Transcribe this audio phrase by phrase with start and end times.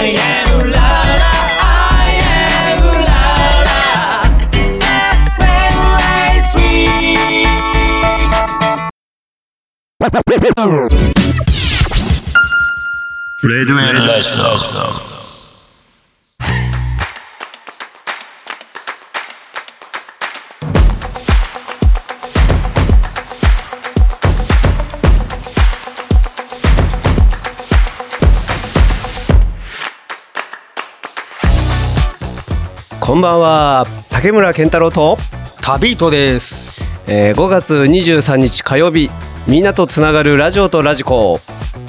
[0.00, 0.90] I am ooh la
[1.22, 1.32] la.
[1.60, 3.22] I am ooh la
[3.68, 3.82] la.
[5.34, 7.50] FMI Sweet.
[13.42, 15.17] Red Red Red
[33.08, 35.16] こんばんは竹村健太郎と、
[35.62, 37.02] 旅人です。
[37.06, 39.08] えー5月23日火曜日
[39.46, 41.40] みんなとつながるラジオとラジコ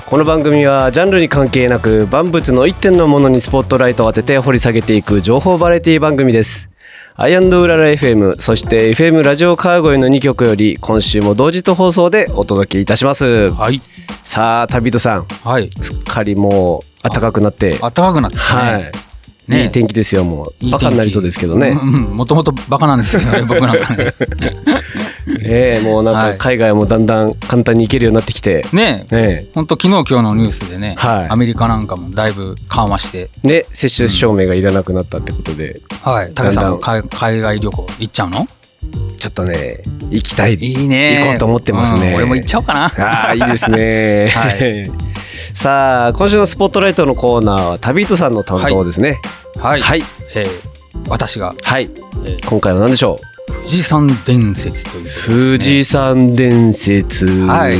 [0.05, 6.71] この番組はジャンルに関係なく万物の一点のものにスポットライトを当てて掘り下げていく情報バラエティ番組です
[7.17, 13.81] アイアンドウララ FM そして FM ラジオ川越の2曲より今週も同日放送でお届けいたしますはい。
[14.23, 15.69] さあ旅人さんはい。
[15.81, 18.41] すっかりもう暖かくなって暖かくなってね。
[18.41, 18.91] はい、
[19.49, 19.63] ね。
[19.63, 20.65] いい天気ですよもう。
[20.65, 22.17] いいバカになりそうですけどね、うんうん。
[22.17, 24.13] もともとバカなんですけどね、 僕なんかね。
[25.41, 26.31] ええもうなんはい。
[26.33, 29.15] か海外もだんだん簡単に行けるようになってきて、ねえ。
[29.15, 31.27] ねほんと昨日今日のニュースでね、はい。
[31.29, 36.31] アメリカなんかもだいぶ緩和して、えね接種証明がいらなくなったってことで、はい。
[36.33, 37.01] 竹さんも海
[37.41, 38.47] 外旅行行っちゃうの？
[39.17, 40.55] ちょっとね行きたい。
[40.55, 41.19] いいね。
[41.19, 42.09] 行こうと思ってますね。
[42.09, 42.15] うん。
[42.15, 42.85] 俺も行っちゃおうかな。
[42.85, 45.08] ああいいですね、 はい
[45.53, 49.19] さあ今週のスポットライトのコーナーは旅人さんの担当ですね。
[49.57, 49.81] はい。
[49.81, 50.03] はい。
[50.35, 51.89] えー私が、はい、
[52.25, 52.45] えー。
[52.47, 57.27] 今回は何でしょ富士山伝説というね、富士山伝説。
[57.45, 57.73] はい。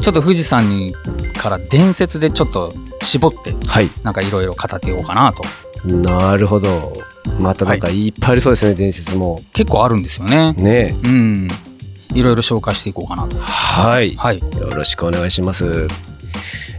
[0.00, 0.92] ちょっと富士山に
[1.36, 3.88] から伝説でちょっと絞って、はい。
[4.02, 5.44] なんかいろいろ語っていこうかなと。
[5.88, 6.92] なるほど。
[7.38, 9.42] またなんかいっぱいありそうですね、伝説も。
[9.52, 10.52] 結構あるんですよね。
[10.54, 10.96] ね。
[11.04, 11.48] うん。
[12.12, 13.36] いろいろ紹介していこうかなと。
[13.38, 14.14] はい。
[14.16, 14.38] はい。
[14.38, 15.86] よろしくお願いします。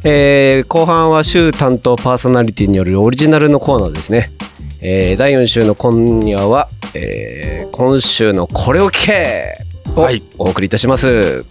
[0.07, 4.31] えー後半は週担当パーソナリティによるオリジナルのコーナーですね。
[4.79, 9.57] えー第4週の今夜は、えー今週のこれを聞け
[9.95, 11.44] をはいお送りいたします。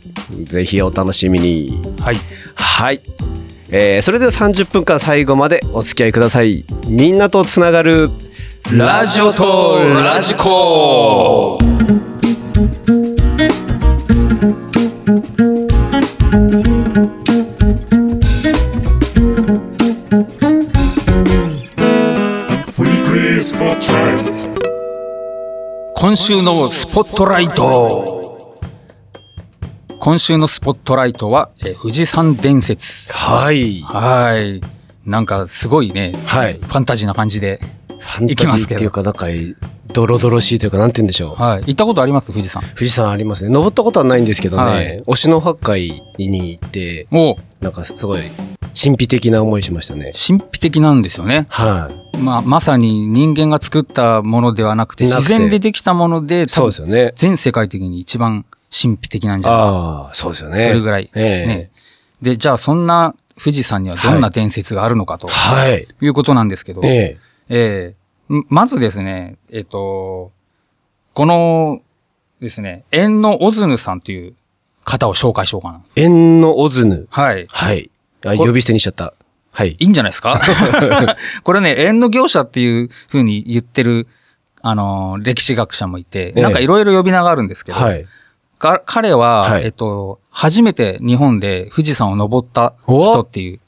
[0.45, 1.83] ぜひお楽しみに。
[2.01, 2.17] はい。
[2.55, 3.01] はい。
[3.71, 6.65] えーそれでは30分間最後までお付き合いください。
[6.87, 8.11] みんなとつながる
[8.73, 11.59] ラジオとラジコ
[26.05, 28.61] 今週のスポットライト。
[29.99, 33.11] 今週のスポットライトは、えー富士山伝説。
[33.11, 33.81] はい。
[33.81, 34.61] はい。
[35.07, 36.59] なんかすごいね、はい。
[36.59, 39.29] ファンタジーな感じで、ファン行きますけどっていうか、なんか、
[39.95, 41.43] ドロドロしいというか、なんて言うんでしょう。
[41.43, 42.33] はい、行ったことあります？
[42.33, 43.51] 富士山富士山ありますね。
[43.51, 48.21] 登ったことはないんですけどね、はい推しの八海に行って、おなんかすごい
[48.75, 50.13] 神秘的な思いしましたね。
[50.15, 51.47] 神秘的なんですよね。
[51.49, 57.13] はい、まあ、まさに人間が作ったものではなくて、自然でできたもので、そうですよね。
[57.15, 60.59] 全世界的に一番神秘的なんじゃないああ、そうですよね。
[60.59, 61.09] それぐらい。
[61.15, 61.71] ええね。
[62.21, 65.87] で、じゃあそんな富士山にはどんな伝説があるのかとはい。
[66.01, 67.19] いうことなんですけど、ええ
[67.49, 70.33] ええんまずですね、えっ、と、
[71.13, 71.81] この
[72.41, 74.35] ですね、縁のオズヌさんという
[74.85, 75.83] 方を紹介しようかな。
[75.97, 77.07] 縁のオズヌ。
[77.11, 77.47] はい。
[77.49, 77.91] はい。
[78.25, 79.15] あ、呼び捨てにしちゃった。
[79.51, 79.77] はい。
[79.79, 80.41] いいんじゃないですか？
[81.45, 84.09] これね、縁の業者っていうふうに言ってる、
[84.63, 88.07] あのー、歴史学者もいて、ええなんかいろいろ呼び名があるんですけど、はい。
[88.59, 93.61] か彼は、はいえっと、初めて日本で富士山を登った人っていう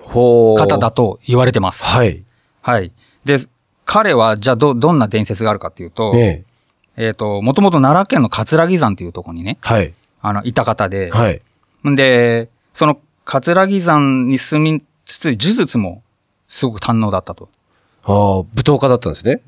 [0.00, 0.60] ほう。
[0.60, 1.86] 方だと言われてます。
[1.86, 2.22] はい。
[2.62, 2.92] はい。
[3.24, 3.38] で、
[3.90, 6.44] 彼は、じゃあど、どんな伝説があるかっていうと、え
[6.98, 9.94] ええっと、もともと奈良県の葛城山っていうところにね、はい。
[10.20, 11.40] あの、いた方で、はい。
[11.88, 16.02] んで、その葛城山に住みつつ、呪術も
[16.48, 17.48] すごく堪能だったと。
[18.04, 19.40] ああ、舞踏家だったんですね。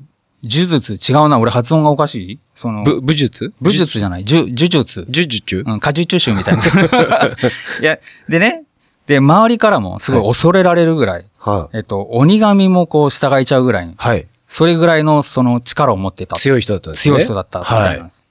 [0.43, 2.39] 呪術違うな、俺発音がおかしい？
[2.55, 3.53] その、ぶ武術？
[3.61, 5.05] 武術じゃない、呪、呪術。
[5.07, 5.63] 呪術？
[5.67, 6.63] うん、果実中みたいな。
[7.79, 8.63] いや、でね、
[9.05, 11.77] で、周りからもすごい恐れられるぐらい、はい。
[11.77, 14.25] えっと、鬼神もこう従えちゃうぐらい、はい。
[14.51, 16.35] それぐらいのその力を持ってた。
[16.35, 17.15] 強い人だったんですね。
[17.15, 18.25] 強い人だったみたいなんはです。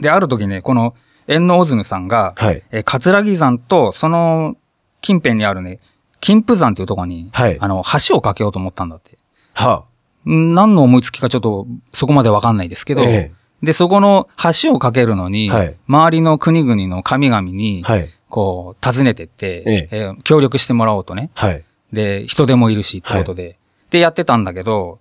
[0.00, 0.96] で、ある時ね、この
[1.28, 4.56] 縁のオズヌさんが、はいえー葛城山とその
[5.00, 5.78] 近辺にあるね、
[6.18, 9.16] 金峰山っていうところに、はいあの、橋を架けようと思ったんだって。
[9.54, 9.84] は
[10.28, 13.30] ん何の思いつきかちょっとそこまでわかんないですけど、え
[13.62, 14.28] で、そこの
[14.60, 18.10] 橋を架けるのに、はい周りの国々の神々に、はい。
[18.28, 21.30] こう、訪ねてって、ええー協力してもらおうとね。
[21.34, 21.62] はい。
[21.92, 23.56] で、人手もいるしってことで、
[23.90, 24.98] で、やってたんだけど、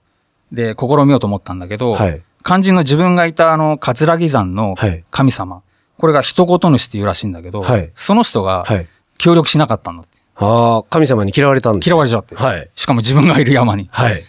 [0.52, 2.22] で、試みようと思ったんだけど、はい。
[2.44, 5.62] 肝心の自分がいたあの、葛城山のはい神様、
[5.98, 8.88] これが一言主っていうらしいんだけど、はいその人がはい。
[9.18, 10.18] 協力しなかったんだって。
[10.36, 12.36] ああ、神様に嫌われたんです嫌われちゃって。
[12.36, 12.70] はい。
[12.76, 13.90] しかも自分がいる山に。
[13.92, 14.24] はい。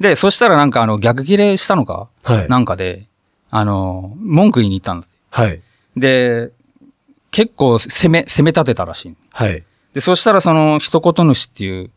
[0.00, 2.48] で、そしたらなんかあの、逆切れしたのか、はい。
[2.48, 3.06] なんかで、
[3.50, 5.16] あの、文句言いに行ったんだって。
[5.30, 5.60] はい。
[5.96, 6.50] で、
[7.30, 9.16] 結構攻め、攻め立てたらしい。
[9.30, 9.62] はい。
[9.94, 11.90] で、そしたらその一言主っていう、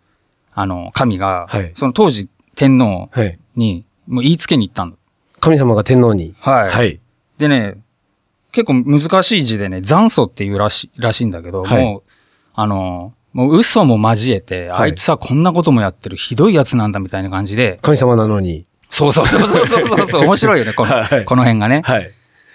[0.54, 3.39] あの、神が、はいその当時天皇はい。
[3.56, 4.98] に、もう言いつけに行ったんだ。
[5.40, 6.36] 神様が天皇に。
[6.40, 6.69] はい。
[6.69, 7.00] はい。
[7.38, 7.78] でね、
[8.52, 12.04] 結構難しい字でね、残祖っていうらしい、らしいんだけど、はいもう、
[12.54, 18.66] あの、もう嘘も交えて、はいあいつはこんなこともやってるひどいやつなんだみたいな感じで、神様なのに。
[18.90, 21.81] そうそうそうそうそうそうそう、 面白いよね、この、はいこの辺がね。
[21.84, 22.12] はい。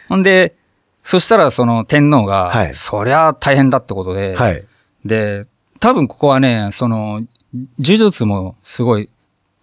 [0.09, 0.55] ほんで、
[1.03, 4.65] そしたらその天皇が、はいそりゃ大変だってことで、はい。
[5.05, 5.45] で、
[5.81, 7.21] 多分ここはね、その、
[7.53, 9.10] 呪術もすごい、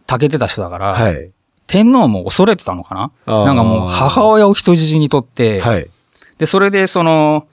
[0.07, 1.31] 長けてた人だから、はい。
[1.67, 2.95] 天皇も恐れてたのか
[3.25, 3.45] な？
[3.45, 5.89] なんかもう母親を人質にとって、はい。
[6.37, 7.47] で、それでその、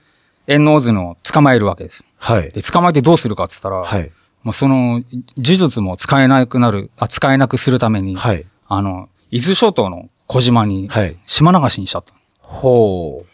[0.46, 2.04] 縁の図を捕まえるわけです。
[2.18, 2.50] はい。
[2.50, 4.12] で、捕まえてどうするかって言ったら、はい。
[4.42, 5.04] もうその、呪
[5.38, 8.44] 術も使えなくなる、あ、使えなくするために、はい。
[8.68, 11.16] あの、伊豆諸島の小島に、はい。
[11.26, 12.14] 島流しにしちゃった。
[12.40, 13.24] ほ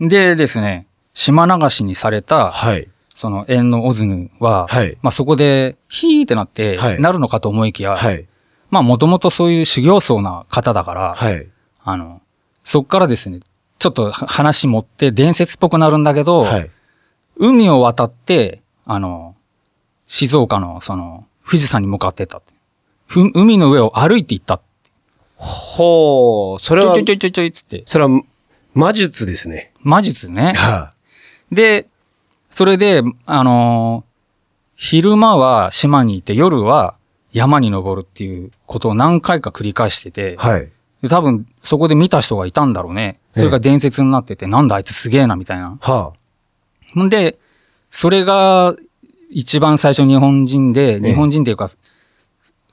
[0.00, 0.08] う。
[0.08, 2.88] でですね、島流しにされた、はい。
[3.14, 8.26] その縁のオズヌは、はいまあそこで、ヒーってなって、はいなるのかと思いきや、はい。
[8.70, 11.46] まあもともとそういう修行僧な方だから、はい。
[11.82, 12.20] あの、
[12.64, 13.40] そっからですね、
[13.78, 16.70] ちょっと話持って伝説っぽくなるんだけど、はい。
[17.36, 19.34] 海を渡って、あの、
[20.06, 22.52] 静岡のその、富士山に向かってったって。
[23.06, 24.60] ふ海の上を歩いて行った。
[25.36, 26.62] ほう。
[26.62, 27.82] それはちょいちょい、ちょいちょいつって。
[27.86, 28.22] それは、
[28.74, 29.72] 魔術ですね。
[29.80, 30.52] 魔術ね。
[30.54, 30.92] は
[31.50, 31.88] で、
[32.50, 34.10] それで、あのー
[34.82, 36.94] 昼間は島にいて、夜は
[37.34, 40.70] 山に登るっていうことを何回か繰り返してて、はい。
[41.02, 43.18] で多分そこで見た人がいたんだろうね。
[43.32, 45.76] それが伝説になってて、なんだあいつすげえなみたいな。
[45.80, 46.12] は
[46.94, 47.40] ほんで、
[47.90, 48.76] それが
[49.28, 51.68] 一番最初日本人で、え日本人っていうか、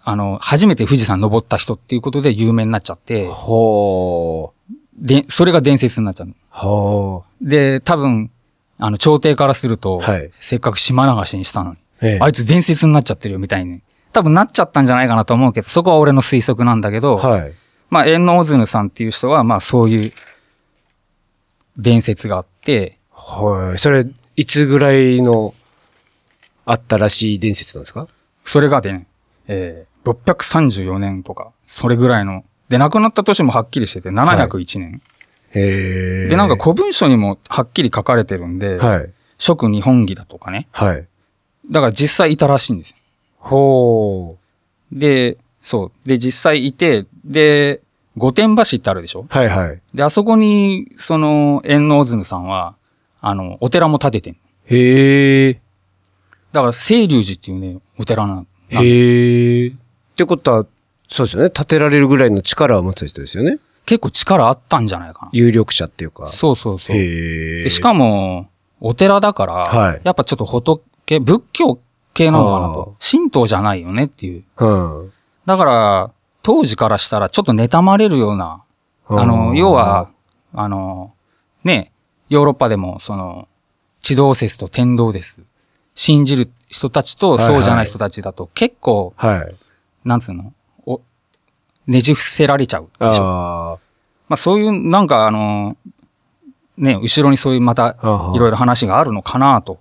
[0.03, 4.73] あの、初めて富士山登った人っていうことで有名になっちゃってあ。、ほう。
[4.95, 6.35] で、それが伝説になっちゃう。
[6.49, 8.29] ほで、多分、
[8.77, 11.79] あの、朝廷からすると、はいせっかく島流しにしたのに、う。
[12.01, 13.81] ええあいつ伝説になっちゃってるよみたいに。
[14.17, 17.53] 多分なっちゃったんじゃないかなと思うけど、そこは俺の推測なんだけど、はい。
[17.91, 20.11] まあ、縁のオズヌさんっていう人は、まあ、そういう
[21.77, 23.79] 伝説があって、はい。
[23.79, 25.53] それ、いつぐらいの、
[26.65, 28.07] あったらしい伝説なんですか？
[28.43, 29.05] それがね、
[29.47, 35.01] えー、634年とか、それぐらいの、で、亡くなった年もはっきりしてて、701年。
[35.51, 36.27] へえ。
[36.29, 39.11] で、なんか古文書にもはっきり書かれてるんで、はい。
[39.37, 40.67] 食日本儀だとかね。
[40.71, 41.07] はい。
[41.69, 42.97] だから実際いたらしいんですよ。
[43.47, 44.37] ほ
[44.91, 44.99] う。
[44.99, 46.07] で、そう。
[46.07, 47.81] で、実際いて、で、
[48.15, 49.25] 御殿橋ってあるでしょ？
[49.29, 49.81] はいはい。
[49.93, 52.75] で、あそこに、その、縁のオズヌさんは、
[53.21, 54.33] あの、お寺も建ててん。
[54.65, 55.53] へえ。
[56.51, 58.47] だから、清流寺っていうね、お寺ななん
[58.83, 59.67] へえ。
[59.67, 59.71] っ
[60.15, 60.65] てことは、
[61.09, 61.49] そうですよね。
[61.49, 63.59] 建てられるぐらいの力を持つ人ですよね。
[63.85, 65.29] 結構力あったんじゃないかな。
[65.31, 66.27] 有力者っていうか。
[66.27, 66.97] そうそうそう。
[66.97, 67.63] へえ。
[67.63, 68.49] でしかも、
[68.81, 70.81] お寺だから、はいやっぱちょっと仏、
[71.19, 71.79] 仏教
[72.17, 72.95] 系なのかなはと。
[72.99, 74.43] 神道じゃないよねっていう。
[74.57, 75.13] うん。
[75.45, 76.11] だから、
[76.41, 78.63] 当時からしたらちょっと妬まれるような、
[79.07, 80.09] あの、要は、、
[80.53, 81.13] あの、
[81.63, 81.91] ね、
[82.29, 83.47] ヨーロッパでも、その、
[84.01, 85.43] 地動説と天動です。
[85.93, 89.55] 信じる人たちとはいはいそうじゃない人たちだと結構、はい。
[90.05, 90.53] なんつうの？
[90.85, 91.01] お、
[91.87, 93.23] ねじ伏せられちゃうでしょ。
[93.25, 93.77] あ
[94.29, 95.75] まあそういう、なんかあの、
[96.77, 98.31] ね、後ろにそういうまたあ。
[98.35, 99.79] いろいろ話があるのかなと。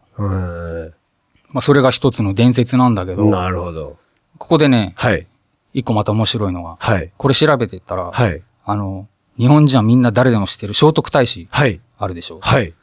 [1.48, 1.54] ろ。
[1.54, 3.96] まあそれが一つの伝説なんだけど、なるほど。
[4.38, 5.26] ここでね、はい。
[5.72, 7.10] 一個また面白いのが、はい。
[7.16, 8.42] これ調べていったら、はい。
[8.64, 11.80] あの、日本人はみんな誰でも知ってる聖徳太子はい。
[11.98, 12.40] あるでしょ？
[12.40, 12.74] はい。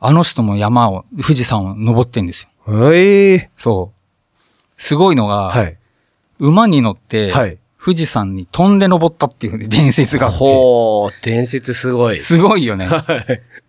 [0.00, 2.92] あの人も山を、富士山を登ってんですよ。
[2.94, 3.50] ええ。
[3.56, 4.72] そう。
[4.76, 5.76] すごいのが、はい。
[6.38, 7.58] 馬に乗って、はい。
[7.80, 12.18] 富士山に飛んで登ったっていうね伝説があって、ほう、伝説すごい。
[12.18, 12.86] すごいよね。
[12.86, 13.00] は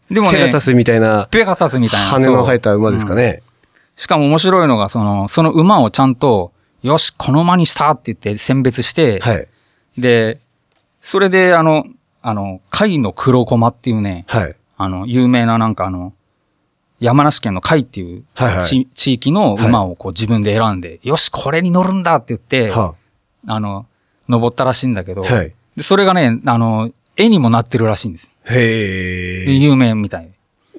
[0.10, 0.13] い。
[0.13, 2.08] でもねペガサ、スみたいなペガサスみたいな。
[2.08, 3.43] 羽の生えた馬ですかね。
[4.00, 6.53] しかも面白いのが、その、その馬をちゃんと、
[6.84, 9.48] よし、この馬にしたって言って選別して、はい。
[9.98, 10.39] で、
[11.01, 11.84] それで、あの、
[12.22, 14.56] あの、甲斐の黒駒っていうね、はい。
[14.77, 16.13] あの、有名ななんかあの、
[17.01, 22.96] 山梨県の甲斐っていうはいはい地地域の馬をこう自分で選んで、よし、これに乗るんだって言って、は
[23.48, 23.86] あの、
[24.29, 25.53] 登ったらしいんだけど、はい。
[25.75, 28.39] でそれがね、あの、絵にもなってるらしいんです。
[28.46, 29.51] へえ。
[29.51, 30.29] 有名みたい。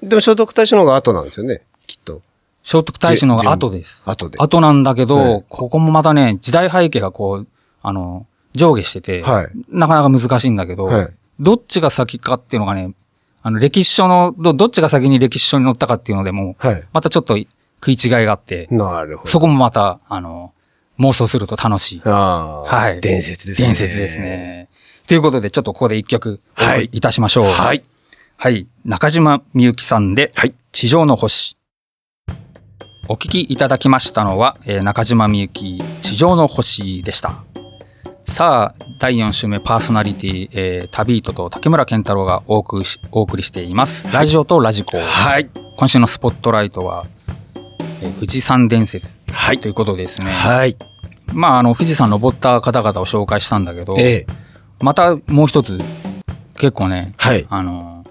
[0.02, 1.60] でも聖徳太子の方が後なんですよね。
[1.86, 2.22] きっと。
[2.62, 4.08] 聖徳太子の方が後です。
[4.08, 4.38] 後で。
[4.38, 7.46] 後なんだけど、はいここもまたね、時代背景がこう、
[7.82, 9.48] あの、上下してて、はい。
[9.68, 11.08] なかなか難しいんだけど、はい
[11.40, 12.92] どっちが先かっていうのがね、
[13.42, 16.84] あの、歴史書の、ど、どっちが先に歴史書に載ったかっていうのでも、はい。
[16.92, 17.46] またちょっと食
[17.90, 19.30] い違いがあって、なるほど。
[19.30, 20.52] そこもまた、あの、
[20.98, 22.02] 妄想すると楽しい。
[22.04, 22.62] ああ。
[22.64, 23.68] はい伝説ですね。
[23.68, 24.20] 伝説です。
[24.20, 24.68] ね。
[25.06, 27.46] ということで、ちょっとここで一曲、はいりいたしましょう。
[27.46, 27.82] はい。
[28.36, 28.66] はい。
[28.84, 31.56] 中島みゆきさんで、はい地上の星。
[33.12, 37.42] お聞きいただきましたのは、えー中島みゆき、地上の星でした。
[38.22, 44.06] さあ、第4週目パーソナリティ、えー、タビートと竹村健太郎がお送りしお送りしています。
[44.12, 44.96] ラジオとラジコ。
[44.96, 45.50] はい。
[45.76, 47.04] 今週のスポットライトは、
[48.00, 50.30] えー富士山伝説はいということですね。
[50.30, 50.76] はい。
[51.32, 54.26] まあ、あの、富士山登った方々を紹介したんだけど、ええ。
[54.82, 55.80] またもう一つ、
[56.54, 57.44] 結構ね、はい。
[57.50, 58.04] あの、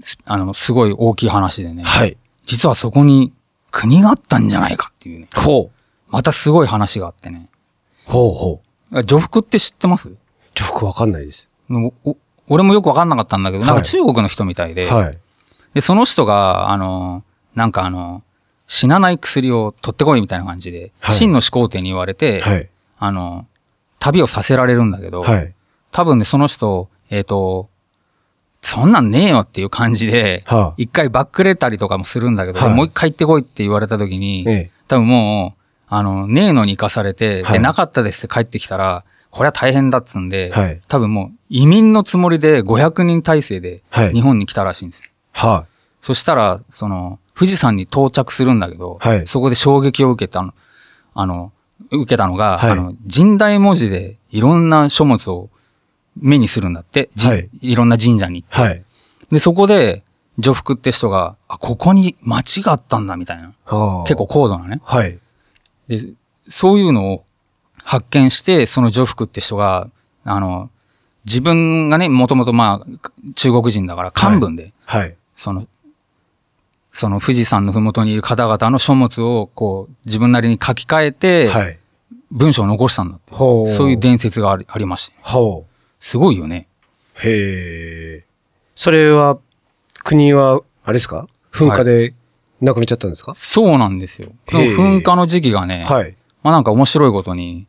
[0.00, 2.16] すあの、すごい大きい話でね、はい。
[2.46, 3.34] 実はそこに
[3.72, 5.70] 国があったんじゃないかっていうね、ほう。
[6.08, 7.48] またすごい話があってね。
[8.04, 8.60] ほうほ
[8.92, 9.02] う。
[9.04, 10.14] 女服って知ってます？
[10.54, 11.48] ちょ、僕わかんないです。
[12.48, 15.12] 俺もよくわかんなかったんだけど、なんはいか中国の人みたいで、はい。
[15.72, 17.24] で、その人が、あの、
[17.54, 18.22] なんかあの、
[18.66, 22.68] 死なない薬を取ってこいみたいな感じで、はい真の始皇帝に言われて、はい。
[22.98, 23.46] あの、
[23.98, 25.54] 旅をさせられるんだけど、はい。
[25.90, 27.70] 多分ね、その人、えっ、と、
[28.62, 30.74] そんなんねえよっていう感じで、はあ。
[30.76, 32.74] 一回バックれたりとかもするんだけど、はい。
[32.74, 34.70] もう一回行ってこいって言われた時に、ええ。
[34.88, 40.80] 多分もう、あの、ねえのに行かされて、なかったですって帰ってきたら、これは大変だっつんで、はい。
[40.88, 44.12] 多分もう移民のつもりで500人体制ではい。
[44.12, 45.10] 日本に来たらしいんですよ。
[45.32, 45.66] は
[46.00, 49.26] そしたら、その、富士山に到着するんだけど、はい。
[49.26, 50.54] そこで衝撃を受けたの、
[51.14, 51.52] あの、
[51.90, 52.70] 受けたのが、はい。
[52.70, 55.50] あの、神代文字でいろんな書物を
[56.16, 58.44] 目にするんだって、じはいいろんな神社に。
[58.48, 58.82] はい。
[59.30, 60.02] で、そこで、
[60.38, 63.52] 女服って人が、あ、ここに町があったんだ、みたいな。
[63.64, 64.02] はあ。
[64.04, 64.26] 結構。
[64.26, 64.80] 高度なね。
[64.84, 65.18] はい。
[65.88, 65.98] で、
[66.48, 67.24] そういうのを
[67.82, 69.88] 発見して、その女服って人が、
[70.24, 70.70] あの、
[71.24, 75.14] 自分がね、もともとまあ、中国人だから漢文で、はい。
[75.36, 75.66] その、
[76.90, 81.78] その富士山のふもとにいる方々の書物を、こう、自分なりに書き換えて、はい。
[82.30, 83.34] 文章を残したんだって。
[83.34, 85.16] そういう伝説がありありまして。
[85.20, 85.66] ほ
[86.02, 86.66] すごいよね。
[87.24, 87.28] う。
[87.28, 88.24] へえ。
[88.74, 89.38] それは、
[90.02, 91.28] 国は、あれですか？
[91.52, 92.12] 噴火で
[92.60, 93.34] 亡くなっちゃったんですか？
[93.36, 94.32] そうなんですよ。
[94.48, 96.16] 噴火の時期がね、はい。
[96.42, 97.68] まあなんか面白いことに、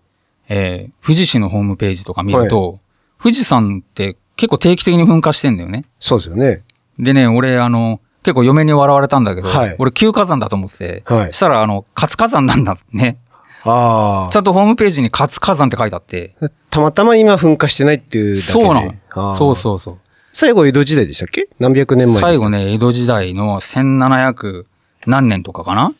[0.49, 2.79] えー、富士市のホームページとか見ると、
[3.21, 5.85] 富士山って結構定期的に噴火してんだよね。
[5.99, 6.63] そうですよね。
[6.97, 13.17] でね、俺あの、結構嫁に笑われたんだけど、はい俺旧火山だと思ってて、はいしたらあの、活火山なんだね。
[13.65, 16.47] あちゃんとホームページに活火山って書いてあって、あ。
[16.69, 18.41] たまたま今噴火してないっていうだけで。
[18.41, 19.35] そうなの。
[19.35, 19.55] そうう。
[19.55, 19.97] そうそう。
[20.33, 21.47] 最後江戸時代でしたっけ？
[21.59, 24.65] 何百年前最後ね、江戸時代の1700
[25.05, 25.93] 何年とかかな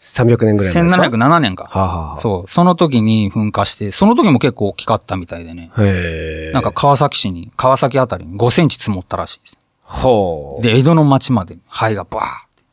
[0.00, 1.64] ？300年ぐらい前ですか ?1707 年か。
[1.64, 2.48] はあ、はあ、そう。
[2.48, 5.70] その時に噴火して、その時も結構大きかったみたいでね。
[5.78, 6.52] へえ。
[6.52, 9.58] なんか、川崎市に、川崎あたりに5センチ積もったらしいです。
[9.82, 10.62] ほう。
[10.62, 12.20] で、江戸の町まで灰がバ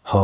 [0.03, 0.17] は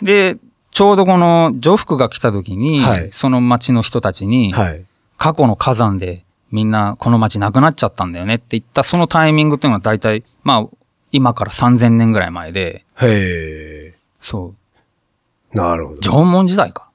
[0.00, 0.36] ーで、
[0.74, 4.60] ちょうどこの女服が来た時に、はいその町の人たちに、あ。
[4.60, 4.84] はい。
[5.16, 10.76] 過去の火山でみんなこの町なくなっちゃったんだよねって言ったそのタイミングっていうのは大体、まあ、
[11.12, 13.94] 今から3000年ぐらい前で、へえ。
[14.20, 14.54] そ
[15.54, 16.00] う、なるほど。
[16.00, 16.90] 縄文時代か。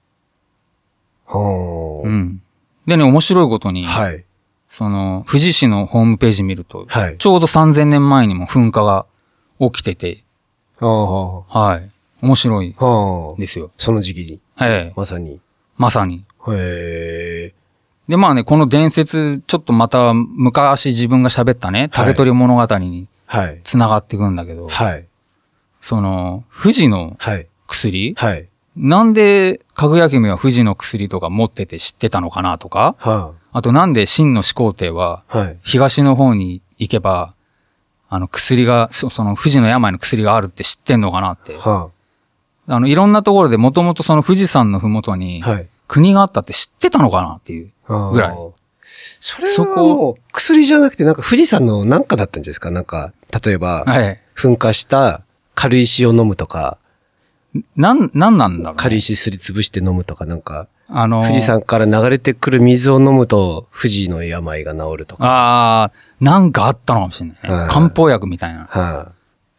[1.25, 2.07] はあ。
[2.07, 2.41] うん。
[2.86, 4.25] でね、面白いことに、はい。
[4.67, 7.17] その、富士市のホームページ見ると、はい。
[7.17, 9.05] ちょうど3000年前にも噴火が
[9.59, 10.24] 起きてて、
[10.79, 11.91] はあ、ははい。
[12.21, 12.85] 面白いあ。
[12.85, 13.39] はあ。
[13.39, 13.71] ですよ。
[13.77, 14.93] その時期に、ええ。
[14.95, 15.39] まさに。
[15.77, 16.25] まさに。
[16.47, 17.53] へえ。
[18.07, 23.59] で、まあね、この伝説、ちょっとまた昔自分が喋ったね、竹取物語にはい。
[23.63, 25.05] 繋がってくんだけど、はい。
[25.79, 27.47] その、富士のはい。
[27.67, 28.15] 薬？
[28.17, 28.47] はい。
[28.75, 35.38] なんで、かぐや姫は富士の薬とか持ってて知ってたのかなとか、はあとなんで真の始皇帝はあ。
[35.38, 35.57] はい。
[35.63, 37.35] 東の方に行けば、
[38.09, 41.55] あの薬が、そその富士の病の薬があるって知ってんのかなって。
[41.55, 41.91] は
[42.69, 45.43] あの、いろんなところでもともとその富士山のふもとに。
[45.88, 47.71] 国があったって知ってたのかなっていう。
[47.88, 48.38] ぐらい。
[49.21, 52.69] それはもう、薬じゃなくて、なんか富士山のなんかだったんですか？
[52.69, 53.11] なんか、
[53.43, 54.19] 例えば、はい。
[54.35, 55.23] 噴火した
[55.55, 56.77] 軽石を飲むとか、
[57.75, 58.77] なん、なんなんだろう、ね。
[58.77, 65.27] 軽石すりつぶして飲むとか、なんか、あの、富士山から流れてくる水を飲むと、富士の病が治るとか。
[65.27, 67.49] ああ、なんかあったのかもしれないね。
[67.49, 68.67] はい漢方薬みたいな。
[68.69, 69.11] は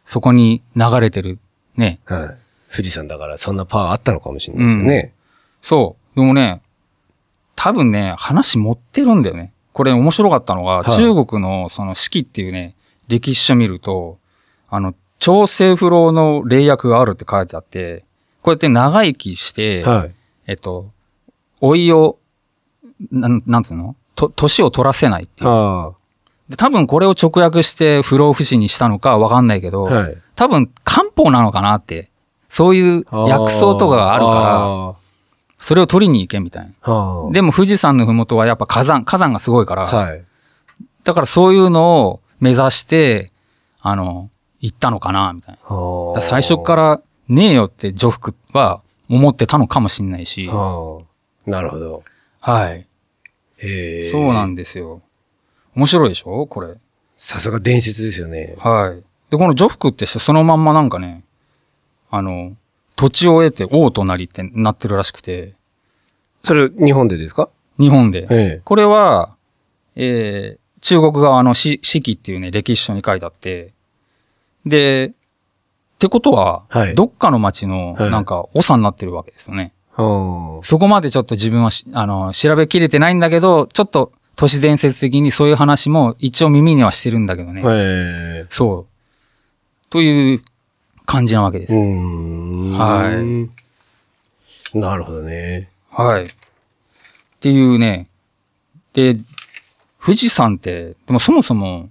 [0.05, 1.39] そこに流れてる。
[1.75, 1.99] ね。
[2.09, 2.37] い、はい。
[2.71, 5.13] 富士山だからそんなパワーあったのかもしれないですよね。
[5.61, 6.19] そう。
[6.19, 6.61] でもね、
[7.55, 9.53] 多分ね、話持ってるんだよね。
[9.73, 12.75] これ面白かったのが、はい中国のその四季っていうね、
[13.07, 14.17] 歴史書見ると、
[14.69, 18.05] あの、超政府老の霊薬があるって書いてあって、
[18.41, 20.11] こうやって長生きして、はい。
[20.47, 20.89] えっと、
[21.61, 22.17] 老いを、
[23.11, 23.95] なん、なんつうの？
[24.15, 25.49] と、年を取らせないっていう。
[25.49, 25.91] あ
[26.49, 29.93] で多分これを直訳して不老不死にしたのかわかんないけど、あ。
[29.93, 30.17] はい。
[30.35, 32.10] 多分漢方なのかなって
[32.51, 34.95] そういう薬草とかがあるから、ら。
[35.57, 36.93] それを取りに行けみたいな。
[36.93, 40.25] はあでも富士山のふもとはやっぱ火山、火山がすごいから、はい。
[41.05, 43.31] だからそういうのを目指して、
[43.79, 44.29] あの、
[44.59, 46.21] 行ったのかな、みたいな。
[46.21, 50.99] 最初からねえよって女服は思ってたのかもしんないし、は
[51.45, 52.03] あなるほど。
[52.41, 52.85] はい。
[53.59, 54.11] へえ。
[54.11, 55.01] そうなんですよ。
[55.77, 56.73] 面白いでしょこれ。
[57.17, 58.55] さすが伝説ですよね。
[58.57, 59.01] はい。
[59.31, 61.23] で、この女服ってそのまんまなんかね、
[62.11, 62.55] あの、
[62.95, 65.53] 土地を得て王となりってなってるらしくて、
[66.43, 67.49] それ、日本でですか？
[67.79, 68.27] 日本で。
[68.29, 68.61] ええ。
[68.63, 69.35] これは、
[69.95, 73.71] えー中国側の史史記っていうね、歴史書に書いてあって、
[74.65, 79.73] で、ってことは、はいどっかの町の、はいなんか、長になってるわけですよね。
[79.93, 88.47] はそこまでちょっと自分はし、あの、調べきれてないんだけど、ちょっと都市伝説的にそういう話も一応耳にはしてるんだけどね。
[88.49, 89.89] そう。
[89.91, 90.43] という
[91.11, 91.73] 感じなわけです。
[91.73, 93.11] は
[94.73, 95.69] いなるほどね。
[95.89, 96.25] はい。
[96.25, 96.29] っ
[97.41, 98.07] ていうね。
[98.93, 99.17] で、
[100.01, 101.89] 富士山って、でもそもそも、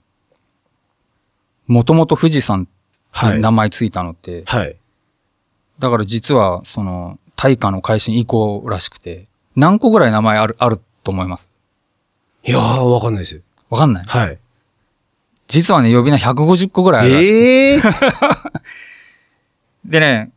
[1.66, 2.70] もともと富士山って
[3.12, 3.40] はい。
[3.40, 4.76] 名前ついたのって、はい。
[5.78, 11.50] だから実は、その、大化の改新以降らしくて、何個ぐらい名前ある、あると思います？
[12.44, 13.42] いやー、わかんないです。
[13.68, 14.04] わかんない？
[14.04, 14.38] はい。
[15.48, 17.80] 実はね、呼び名150個ぐらいあるらしええ。
[19.84, 20.32] でね、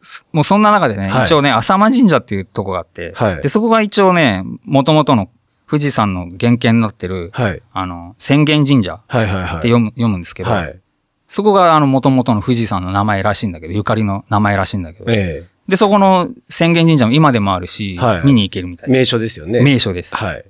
[0.00, 5.28] すもうそんな中でね、はい一応ね、浅間神社っていうとこがあって、はいで、そこが一応ね、元々の
[5.68, 7.62] 富士山の原型になってる、はい。
[7.72, 9.00] あの、浅間神社っ。
[9.08, 10.80] て読む,、読むんですけど、はい。
[11.26, 18.88] そこがあの元々の富士山の名前らしいんだけど、ゆかりの名前らしいんだけど、えで、そこの浅間神社も今でもあるし、はい見に行けるみたえ。
[18.88, 18.98] いな。
[18.98, 19.62] 名所ですよね。
[19.62, 20.14] 名所です。
[20.14, 20.44] はい。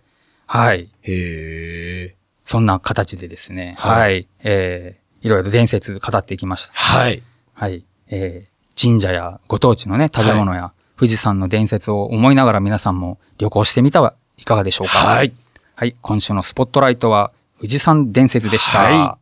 [0.47, 0.91] はい。
[1.03, 2.15] へえ。
[2.43, 4.29] そんな形でですね、はいはい。
[4.45, 6.75] えー、いろいろ伝説語っていきました。
[6.75, 7.23] はい。
[7.55, 7.83] はい。
[8.11, 15.33] えー、神社やご当地のね、食べ物や富士山の伝説を思いながら皆さんも旅行してみてはいかがでしょうかはい。
[15.75, 15.95] はい。
[16.01, 18.79] 今週のスポットライトは富士山伝説でした。
[18.79, 19.19] は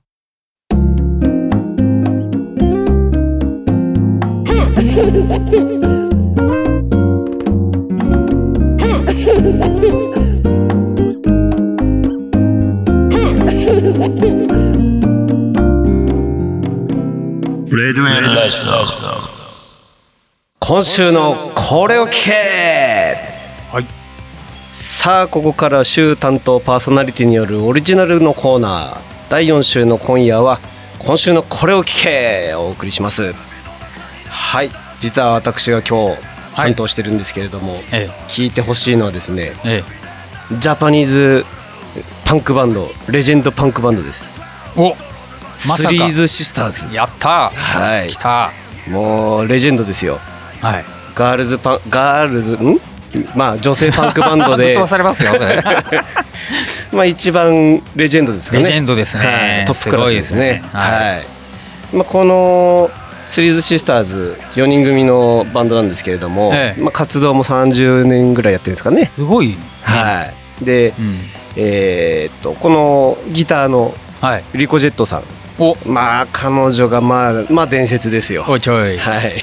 [4.76, 5.80] レ
[20.60, 23.16] 今週のこれを聞け。
[23.72, 23.86] はい。
[24.70, 29.00] さあここから週担当パーソナリティによるオリジナルのコーナー。
[29.30, 30.60] 第4週の今夜は
[30.98, 32.52] 今週のこれを聞け。
[32.54, 33.32] をお送りします。
[34.28, 34.70] はい。
[35.00, 36.20] 実は私が今日
[36.52, 39.82] はい担当してるんですけれども、え聞いてほしいのはですねえ、
[40.52, 40.54] え。
[40.58, 41.46] ジャパニーズ
[42.26, 44.30] パンクバンドレジェンドパンクバンドです。
[44.76, 44.80] え。
[44.80, 45.13] お
[45.68, 45.88] まさか。
[45.88, 46.94] スリーズシスターズ。
[46.94, 47.50] やった。
[47.50, 48.10] はい。
[48.10, 48.50] 来た。
[48.88, 50.20] もうレジェンドですよ。
[50.60, 50.84] はい。
[51.14, 52.80] ガールズパン、ガールズ、うん？
[53.34, 54.76] まあ女性パンクバンドで。
[54.78, 55.62] ますよ、それ。
[56.92, 58.62] まあ一番レジェンドですかね。
[58.62, 59.26] レジェンドですね。
[59.26, 60.32] はい、トップクラスですね。
[60.32, 60.62] すごいですね。
[60.72, 61.26] はい、
[61.96, 62.90] まあ、この
[63.28, 66.80] スリーズシスターズ4人組のバンドなんですけれども、ええ。
[66.80, 69.04] まあ、活動も30年ぐらいやってるんですかね。
[69.04, 69.56] すごい。
[69.82, 70.26] は
[70.60, 70.64] い。
[70.64, 71.18] でうん。
[71.56, 74.44] えーっとこのギターのはい。
[74.54, 75.22] リコ・ジェットさん
[75.58, 78.98] お、まあ彼女がまあまあ伝説ですよおいちょい。
[78.98, 79.42] はい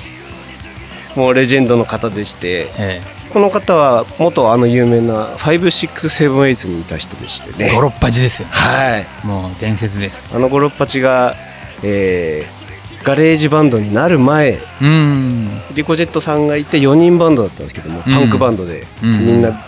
[1.15, 3.02] もうレジェンドの方でしてえ
[3.34, 7.67] この方は元あの有名な5678にいた人でしてえ。
[7.69, 8.47] ねゴロッパチですよ。
[8.50, 10.24] はいもう伝説です。
[10.34, 11.36] あのゴロッパチが、
[11.84, 12.62] えー
[13.04, 15.50] ガレージバンドになる前うん。
[15.74, 19.65] リコジェットさんがいて4人バンドだったんですけども、うんパンクバンドでうんみんな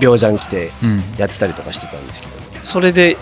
[0.00, 1.02] 病ジャン着てうん。
[1.18, 2.32] やってたりとかしてたんですけど
[2.62, 3.16] それで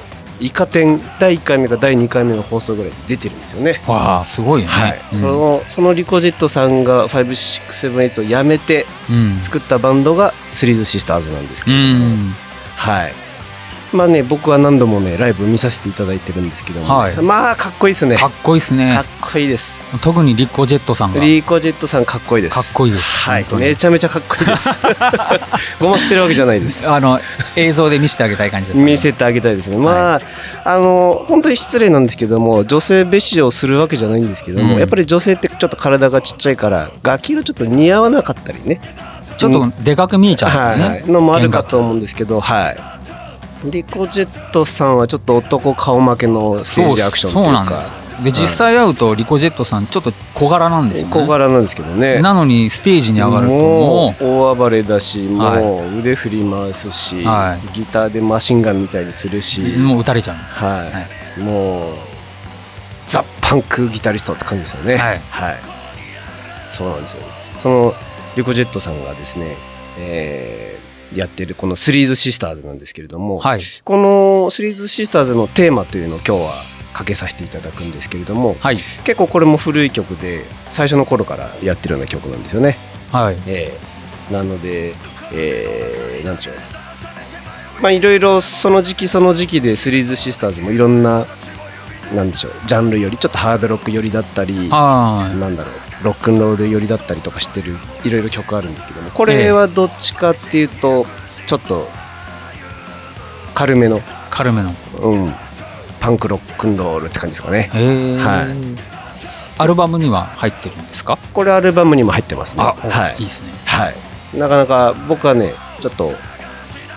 [0.45, 3.81] イカ天第1回目か第2回目の放送ぐらいで出てるんですよね。
[3.87, 4.73] わあ、すごいよね。
[4.73, 9.41] はい、うんそのそのリコジェットさんが5678を辞めてうん。
[9.41, 12.35] 作ったバンドがスリーズシスターズなんですけども、ん。
[12.77, 13.24] はい
[13.95, 17.17] まあね僕は何度もねライブ見させていただいてるんですけども、はい。
[17.17, 18.17] まあかっこいいですね。
[18.17, 18.91] かっこいいですね。
[18.93, 19.01] か。
[19.03, 19.81] っこいいです。
[20.01, 21.21] 特にリッコジェットさんが。
[21.21, 22.55] リーコジェットさんかっこいいです。
[22.55, 23.31] かっこいいです。
[23.31, 23.47] はい。
[23.55, 24.69] めちゃめちゃかっこいいです。
[25.79, 26.91] ごま捨てるわけじゃないです。
[26.91, 27.21] あの、
[27.55, 29.77] 映像で見せてあげたい感じ見せてあげたいですね。
[29.77, 30.21] まあ、
[30.65, 34.81] あの本当に失礼なんですけども女性蔑視をするわけじゃないんですけども、うん。
[34.81, 38.81] やっぱり女性ってちょっと体がちっちゃいから楽器がちょっと似合わなかったりね。
[39.37, 40.85] ちょっとでかく見えちゃうね。
[40.85, 42.94] はいはい、のもあるかと思うんですけどはい
[43.65, 47.53] リコジェットさんはちょっと男顔負けのステージアクションというか。
[47.53, 48.05] そうなんです。
[48.23, 51.15] で、実際会うとリコジェットさんちょっと小柄なんですよね。
[51.15, 52.21] 小柄なんですけどね。
[52.21, 54.25] なのにステージに上がるともう。
[54.25, 60.37] 大暴れだしもはう腕振り回すし、はギターでマシンガンみたいにするし、う、もう撃たれちゃう。
[60.37, 61.41] はい。
[61.41, 61.95] もう
[63.09, 64.97] ザ・パンクギタリストって感じですよね。
[64.97, 65.21] はい。
[66.69, 67.23] そうなんですよ。
[67.59, 67.95] その
[68.37, 69.57] リコジェットさんがですね、
[69.99, 70.84] えー
[71.15, 73.61] やってるこのスリーズシスターズなんですけれども、はい。
[73.85, 76.55] このスリーズシスターズのテーマというのを今日は
[76.93, 78.77] かけさせていただくんですけれどもはい。
[79.05, 82.77] 結構これも古い曲で最初の頃からやってるような曲なんですよね。
[83.11, 83.37] はい。
[83.47, 84.95] えーなので、
[85.33, 86.55] えーなんでしょう
[87.83, 91.27] まあいろいろその時期その時期でスリーズシスターズもいろんな
[92.15, 101.07] なんでしょうジャンルよりちょっとハードロック寄りだったりはなんだろうロックンロール寄りだったりとかしてるいろいろ曲あるんですけどもこれはどっちかっていうと
[101.47, 101.89] ちょっと
[103.55, 104.03] 軽めの、い。
[104.31, 104.75] 軽めの。
[105.01, 105.35] うん、
[106.01, 107.71] パンクロックンロールって感じですかね。
[107.73, 108.95] はい
[109.57, 111.17] アルバムには入ってるんですか？
[111.33, 113.51] これアルバムにも入ってますねあ、はいいいですね。
[113.67, 113.95] はい、
[114.37, 116.13] なかなか僕はねちょっと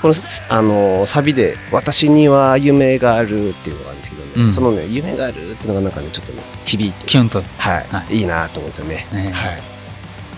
[0.02, 0.14] この
[0.50, 4.52] あのサビで「私には夢がある」っていうのがあるんですけどね、うん。
[4.52, 7.06] そのね「夢がある」っていうのがなんかねちょっとね響いて。
[7.06, 7.44] キュンと。
[7.58, 9.32] はい、、はいいなと思うんですよね、ね。
[9.32, 9.62] はい、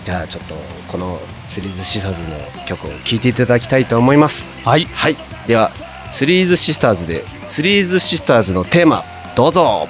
[0.04, 0.54] じゃあちょっと
[0.88, 4.48] このスリーズシスターズの曲を聴いていただきたいと思います。
[4.64, 4.86] はい。
[4.92, 5.16] はい。
[5.46, 5.70] では
[6.10, 9.04] スリーズシスターズでスリーズシスターズのテーマ
[9.36, 9.88] どうぞ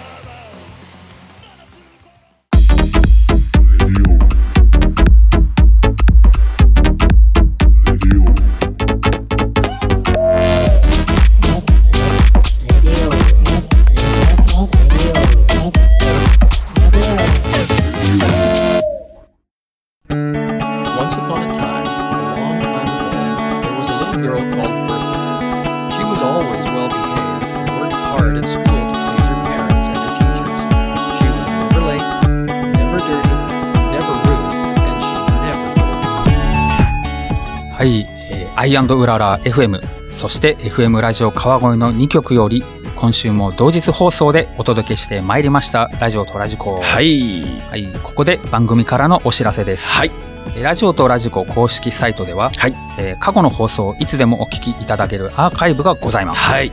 [38.71, 39.81] イウララ FM、
[40.13, 42.63] そして FM ラジオ川越の2曲より、
[42.95, 46.77] 今週も同日放送でお届けしてまいりました、ラジオとラジコ。
[46.81, 49.89] はいはい、ここで番組からのお知らせです。
[49.91, 50.11] はい
[50.55, 56.39] えーラジオとラジコ公式サイトでは、はいえー過去の放送をいつでもお聞きいただけるアーカイブがございます。
[56.41, 56.71] はい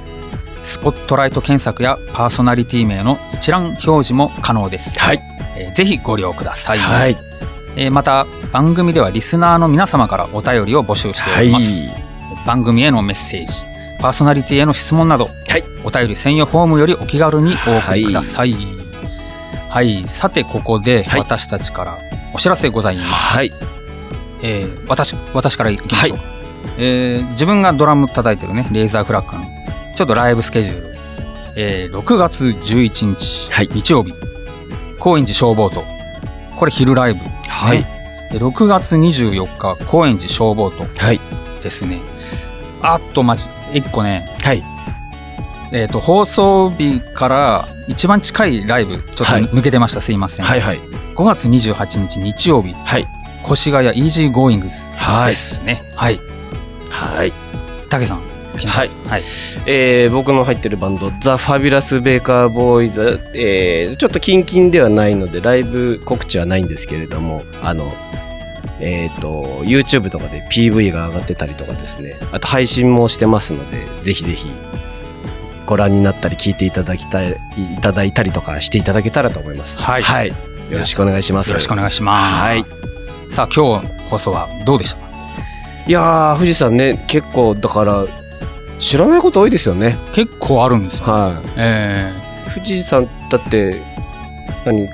[0.62, 5.00] スポットライト検索やパーソナリティ名の一覧表示も可能です。
[5.00, 5.22] はい
[5.56, 6.78] えーぜひご利用ください。
[6.78, 7.27] はい
[7.78, 11.96] えーまた番組ではリスナーの皆様からお便りを募集しております。
[12.46, 13.66] 番組へのメッセージ、
[14.00, 15.64] パーソナリティへの質問など、はい。
[15.84, 18.56] お便り専用フォームよりお気軽にお送りください。
[19.70, 21.20] はい、さてここではい。
[21.20, 22.00] 私たちから
[22.34, 23.10] お知らせございます。
[23.10, 23.54] はい。
[24.42, 26.20] えー私私からいきましょう、
[26.78, 29.44] えー自分がドラム叩いてるねレーザーフラッグの
[29.96, 30.96] ちょっとライブスケジュール、
[31.56, 33.70] えー6月11日、はい。
[33.72, 34.14] 日曜日
[35.00, 35.84] 高円寺消防と
[36.58, 37.24] これ昼ライブ。
[37.24, 37.98] ですね、はい
[38.32, 40.84] で6月24日高円寺消防と。
[40.84, 41.22] はい。
[41.62, 42.02] ですね。
[42.82, 44.38] あとまじ1個ね。
[44.42, 44.64] はい。
[45.72, 49.46] えー、と放送日から一番近いライブちょっとはい。
[49.46, 50.82] 抜けてました、すいません、はいはい。
[51.16, 52.74] 5月28日日曜日。
[52.74, 53.08] はい。
[53.50, 55.28] 越谷イージーゴーイングスはい。
[55.28, 55.82] ですね。
[55.96, 56.20] はい。
[56.90, 57.34] はい。
[57.88, 58.27] たけさん。
[58.66, 58.90] はい。
[59.08, 59.22] はい。
[59.66, 67.94] えー僕の入ってるバンドザ・ファビュラス・ベーカー・ボーイズ、えーちょっとキンキンではないのでライブ告知はないんですけれどもあの
[68.80, 72.16] えっ、と YouTube とかで PV が上がってたりとかですね。
[72.32, 74.52] あと配信もしてますのでぜひぜひ
[75.66, 79.82] ご覧になったり聞いていただきたいいただいたりとかしていただけたらと思います。
[79.82, 80.30] はい。
[80.72, 81.50] よろしくお願いします。
[81.50, 82.82] よろしくお願いします。
[83.30, 85.08] さあ、今日放送はどうでしたか？
[85.88, 88.06] いやー富士山ね結構だから
[88.80, 91.06] 知らないこと多いですよね結構あるんですよ。
[91.08, 92.14] はいえ
[92.54, 93.82] 富士山だって
[94.66, 94.88] 何？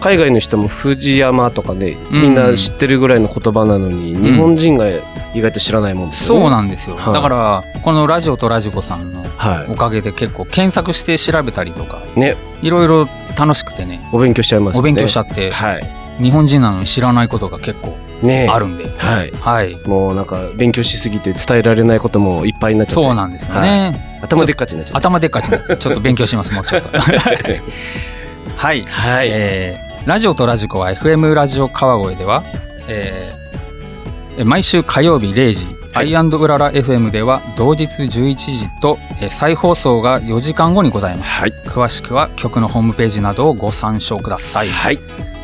[0.00, 4.88] 海外の人も富士山とかねうんみんな知ってるぐらいの言葉なのに、ん日本人が
[5.34, 6.42] 意外と知らないもんーですよね。
[6.42, 6.96] そうなんですよ。
[6.96, 12.18] はいだから、このラジオとラジコさんのはおかげで結構検索して調べたりとか、い。
[12.18, 14.90] ねいろいろ楽しくてね、お勉強しちゃいますよね。
[14.90, 16.22] お勉強しちゃって、はい。
[16.22, 19.32] 日本人なのに知らないことが結構ねあるんで、はい。
[19.32, 19.78] はい。
[19.86, 23.02] もうなんか勉強しすぎて伝えられないこともいっぱいになっちゃって。
[23.02, 24.20] そうなんですよね。
[24.22, 24.98] 頭でっかちになっちゃって。
[24.98, 26.88] 頭でっかちになって、 ちょっと勉強します、もうちょっと。
[28.56, 28.84] はい。
[28.84, 29.28] はい。
[29.30, 32.42] えーラジオとラジコは FM ラジオ川越では、
[32.88, 44.98] えー毎週火曜日0時、アイうらら FM では同日11時と、えー再放送が4時間後にございます、はい詳しくは曲のホームページなどをご参照ください、はい。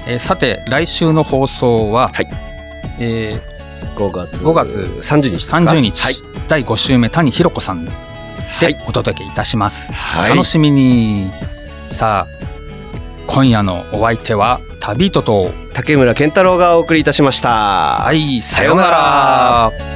[0.06, 2.55] えーさて来週の放送は、はい
[2.98, 3.40] え
[3.96, 5.58] 5月5月30日ですか？
[5.58, 6.14] ー30日、はい。
[6.48, 7.92] 第5週目谷ひろ子さんは
[8.60, 11.30] でいお届けいたします、はい楽しみに
[11.88, 12.36] さあ
[13.26, 18.04] 今夜のお相手は旅人と竹村健太郎がお送りいたしました。
[18.04, 19.95] はい、さようなら。